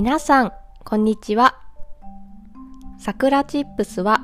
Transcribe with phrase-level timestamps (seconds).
[0.00, 0.52] 皆さん、
[0.84, 1.58] こんにちは。
[3.00, 4.20] さくらチップスは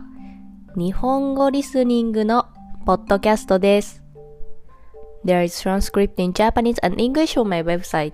[0.76, 2.46] 日本語リスニングの
[2.86, 4.00] ポッドキャストです。
[5.24, 8.12] There is transcript in Japanese and English on my website.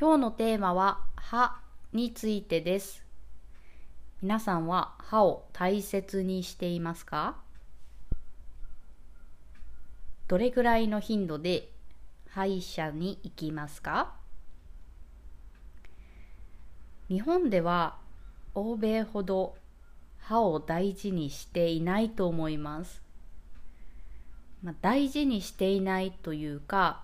[0.00, 1.60] 今日のテーマは歯
[1.92, 3.04] についてです。
[4.22, 7.36] 皆さんは歯を大切にしていますか？
[10.26, 11.70] どれぐらいの頻度で
[12.32, 14.14] 歯医者に行きますか？
[17.08, 17.98] 日本では
[18.54, 19.56] 欧米ほど
[20.18, 23.02] 歯を大事にしていないと思います、
[24.62, 27.02] まあ、大事にしていないというか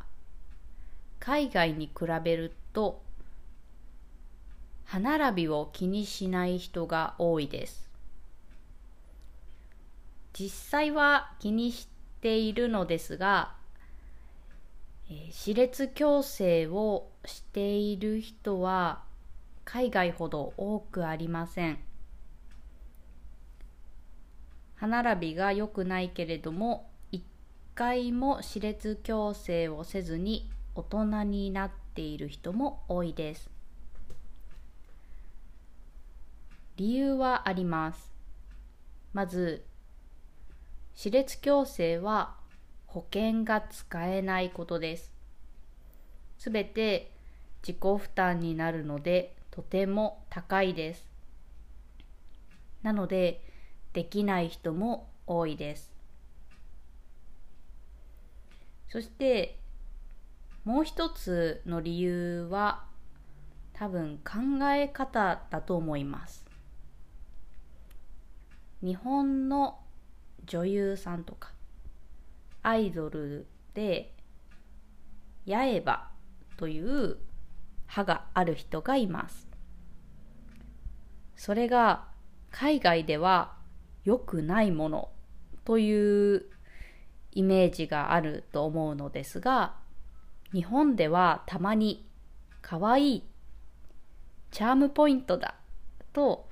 [1.18, 3.02] 海外に比べると
[4.84, 7.90] 歯並びを気にしない人が多いです。
[10.38, 11.88] 実際は気にし
[12.20, 13.54] ているのですが、
[15.08, 19.04] えー、歯列矯正をしている人は
[19.64, 21.78] 海外ほど多くありません。
[24.76, 27.24] 歯並びが良くないけれども一
[27.74, 33.50] 回も歯列矯正をせずに大人になっている人も多いです。
[36.76, 38.12] 理由はあります。
[39.14, 39.64] まず
[40.94, 42.36] 歯列矯正は
[42.96, 45.12] 保険が使えないことです。
[46.38, 47.10] すべて
[47.60, 51.04] 自己負担になるのでとても高いです。
[52.82, 53.42] なので
[53.92, 55.92] できない人も多いです。
[58.88, 59.58] そして
[60.64, 62.84] もう一つの理由は
[63.74, 66.46] 多分考え方だと思います。
[68.82, 69.80] 日本の
[70.46, 71.55] 女優さんとか
[72.66, 74.12] アイドルで
[75.46, 76.10] 八重歯
[76.56, 77.18] という
[77.86, 79.46] 歯がある人がいます。
[81.36, 82.08] それが
[82.50, 83.54] 海外では
[84.02, 85.10] 良くないもの
[85.64, 86.46] という
[87.30, 89.76] イメージがあると思うのですが
[90.52, 92.08] 日本ではたまに
[92.62, 93.24] 可愛い
[94.50, 95.54] チャームポイントだ
[96.12, 96.48] と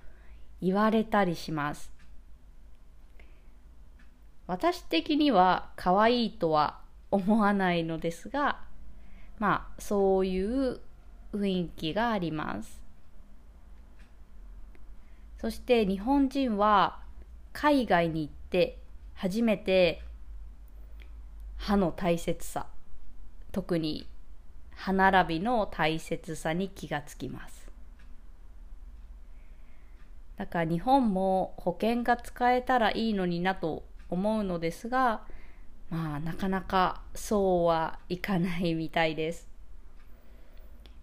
[0.60, 1.93] 言われたりします。
[4.46, 8.60] 私的には可愛いとは思わないのですが
[9.38, 10.80] まあそういう
[11.32, 12.82] 雰囲気があります。
[15.38, 17.00] そして日本人は
[17.52, 18.78] 海外に行って
[19.14, 20.02] 初めて
[21.56, 22.66] 歯の大切さ
[23.52, 24.08] 特に
[24.74, 27.70] 歯並びの大切さに気がつきます。
[30.36, 35.22] だから日本も保険が使えたらいいのになと思うのですが
[35.90, 39.48] まあなかなかそうはいかないみたいです。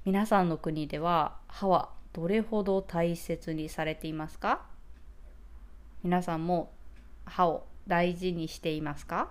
[0.03, 4.61] 皆さんの国では歯はどれほど大切にされていますか？
[6.03, 6.71] 皆さんも
[7.25, 9.29] 歯を大事にしていますか？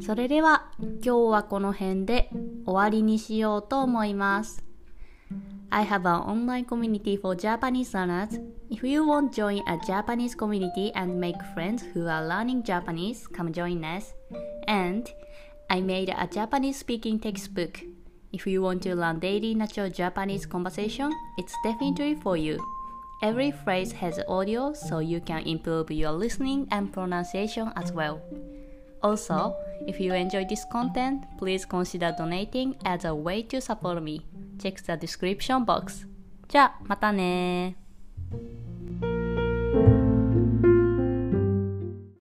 [0.00, 2.30] それでは今日はこの辺で
[2.64, 4.64] 終わりにしようと思います。
[5.70, 8.40] I have an online community for Japanese learners.
[8.69, 13.27] If you want to join a Japanese community and make friends who are learning Japanese,
[13.27, 14.13] come join us.
[14.67, 15.09] And
[15.69, 17.81] I made a Japanese speaking textbook.
[18.31, 22.59] If you want to learn daily natural Japanese conversation, it's definitely for you.
[23.21, 28.21] Every phrase has audio so you can improve your listening and pronunciation as well.
[29.01, 29.55] Also,
[29.87, 34.25] if you enjoy this content, please consider donating as a way to support me.
[34.59, 36.07] Check the description box.
[36.49, 37.75] じゃあ、またね